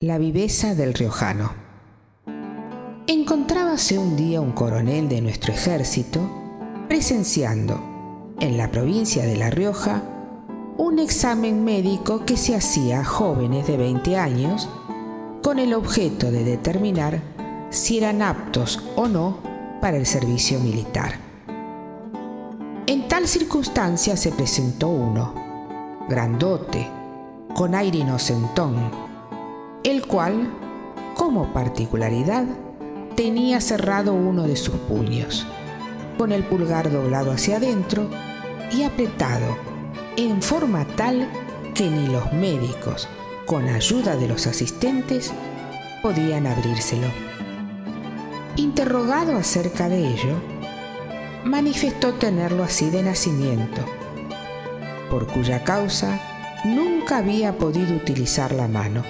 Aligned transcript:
La 0.00 0.16
viveza 0.16 0.76
del 0.76 0.94
riojano. 0.94 1.50
Encontrábase 3.08 3.98
un 3.98 4.14
día 4.14 4.40
un 4.40 4.52
coronel 4.52 5.08
de 5.08 5.20
nuestro 5.20 5.52
ejército 5.52 6.20
presenciando 6.86 7.80
en 8.38 8.56
la 8.56 8.70
provincia 8.70 9.24
de 9.26 9.36
La 9.36 9.50
Rioja 9.50 10.04
un 10.76 11.00
examen 11.00 11.64
médico 11.64 12.24
que 12.24 12.36
se 12.36 12.54
hacía 12.54 13.00
a 13.00 13.04
jóvenes 13.04 13.66
de 13.66 13.76
20 13.76 14.16
años 14.16 14.68
con 15.42 15.58
el 15.58 15.74
objeto 15.74 16.30
de 16.30 16.44
determinar 16.44 17.20
si 17.70 17.98
eran 17.98 18.22
aptos 18.22 18.80
o 18.94 19.08
no 19.08 19.38
para 19.80 19.96
el 19.96 20.06
servicio 20.06 20.60
militar. 20.60 21.14
En 22.86 23.08
tal 23.08 23.26
circunstancia 23.26 24.16
se 24.16 24.30
presentó 24.30 24.90
uno, 24.90 25.34
grandote, 26.08 26.86
con 27.52 27.74
aire 27.74 27.98
inocentón, 27.98 29.07
el 29.84 30.06
cual, 30.06 30.48
como 31.16 31.52
particularidad, 31.52 32.44
tenía 33.14 33.60
cerrado 33.60 34.12
uno 34.12 34.44
de 34.44 34.56
sus 34.56 34.74
puños, 34.74 35.46
con 36.16 36.32
el 36.32 36.44
pulgar 36.44 36.90
doblado 36.90 37.32
hacia 37.32 37.56
adentro 37.56 38.08
y 38.72 38.82
apretado 38.82 39.56
en 40.16 40.42
forma 40.42 40.84
tal 40.96 41.28
que 41.74 41.88
ni 41.88 42.08
los 42.08 42.32
médicos, 42.32 43.08
con 43.46 43.68
ayuda 43.68 44.16
de 44.16 44.28
los 44.28 44.46
asistentes, 44.46 45.32
podían 46.02 46.46
abrírselo. 46.46 47.06
Interrogado 48.56 49.36
acerca 49.36 49.88
de 49.88 50.08
ello, 50.08 50.34
manifestó 51.44 52.14
tenerlo 52.14 52.64
así 52.64 52.90
de 52.90 53.04
nacimiento, 53.04 53.82
por 55.08 55.28
cuya 55.28 55.62
causa 55.62 56.20
nunca 56.64 57.18
había 57.18 57.56
podido 57.56 57.94
utilizar 57.94 58.52
la 58.52 58.66
mano 58.66 59.04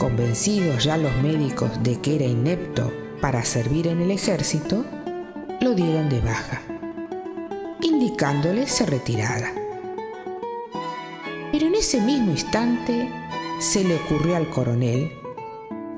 Convencidos 0.00 0.84
ya 0.84 0.96
los 0.96 1.14
médicos 1.16 1.70
de 1.82 2.00
que 2.00 2.14
era 2.14 2.24
inepto 2.24 2.90
para 3.20 3.44
servir 3.44 3.86
en 3.86 4.00
el 4.00 4.10
ejército, 4.10 4.82
lo 5.60 5.74
dieron 5.74 6.08
de 6.08 6.20
baja, 6.20 6.62
indicándole 7.82 8.66
se 8.66 8.86
retirara. 8.86 9.52
Pero 11.52 11.66
en 11.66 11.74
ese 11.74 12.00
mismo 12.00 12.30
instante 12.30 13.12
se 13.58 13.84
le 13.84 13.96
ocurrió 13.96 14.36
al 14.36 14.48
coronel, 14.48 15.12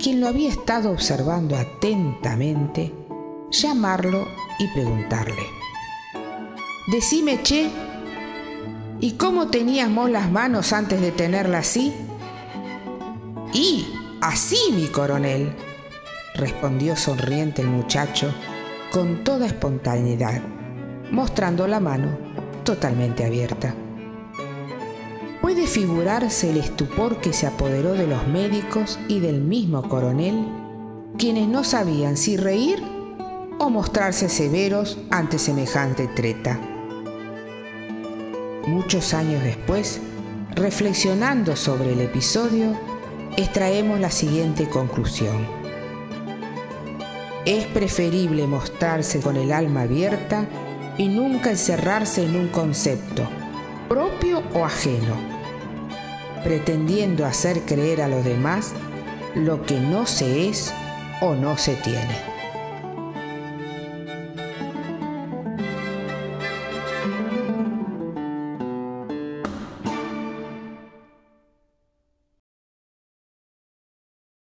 quien 0.00 0.20
lo 0.20 0.26
había 0.26 0.48
estado 0.48 0.90
observando 0.90 1.54
atentamente, 1.54 2.92
llamarlo 3.52 4.26
y 4.58 4.66
preguntarle, 4.74 5.44
Decime, 6.90 7.40
che, 7.44 7.70
¿y 9.00 9.12
cómo 9.12 9.46
teníamos 9.46 10.10
las 10.10 10.28
manos 10.28 10.72
antes 10.72 11.00
de 11.00 11.12
tenerla 11.12 11.58
así? 11.58 11.94
Y 13.52 13.86
así, 14.20 14.56
mi 14.72 14.86
coronel, 14.86 15.52
respondió 16.34 16.96
sonriente 16.96 17.62
el 17.62 17.68
muchacho 17.68 18.32
con 18.90 19.24
toda 19.24 19.46
espontaneidad, 19.46 20.40
mostrando 21.10 21.66
la 21.66 21.80
mano 21.80 22.16
totalmente 22.64 23.24
abierta. 23.24 23.74
Puede 25.42 25.66
figurarse 25.66 26.50
el 26.50 26.58
estupor 26.58 27.20
que 27.20 27.32
se 27.32 27.46
apoderó 27.46 27.92
de 27.94 28.06
los 28.06 28.26
médicos 28.28 28.98
y 29.08 29.20
del 29.20 29.40
mismo 29.40 29.88
coronel, 29.88 30.46
quienes 31.18 31.48
no 31.48 31.64
sabían 31.64 32.16
si 32.16 32.36
reír 32.36 32.82
o 33.58 33.68
mostrarse 33.68 34.28
severos 34.28 34.98
ante 35.10 35.38
semejante 35.38 36.06
treta. 36.08 36.58
Muchos 38.66 39.12
años 39.12 39.42
después, 39.42 40.00
reflexionando 40.54 41.56
sobre 41.56 41.92
el 41.92 42.00
episodio, 42.00 42.76
extraemos 43.36 44.00
la 44.00 44.10
siguiente 44.10 44.68
conclusión. 44.68 45.46
Es 47.44 47.66
preferible 47.66 48.46
mostrarse 48.46 49.20
con 49.20 49.36
el 49.36 49.52
alma 49.52 49.82
abierta 49.82 50.46
y 50.98 51.08
nunca 51.08 51.50
encerrarse 51.50 52.24
en 52.24 52.36
un 52.36 52.48
concepto, 52.48 53.22
propio 53.88 54.42
o 54.54 54.64
ajeno, 54.64 55.16
pretendiendo 56.44 57.26
hacer 57.26 57.62
creer 57.62 58.02
a 58.02 58.08
los 58.08 58.24
demás 58.24 58.72
lo 59.34 59.62
que 59.62 59.80
no 59.80 60.06
se 60.06 60.48
es 60.48 60.72
o 61.20 61.34
no 61.34 61.56
se 61.56 61.74
tiene. 61.76 62.31